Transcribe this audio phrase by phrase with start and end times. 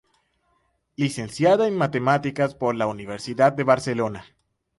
[0.95, 4.25] Licenciada en Matemáticas por la Universidad de Barcelona.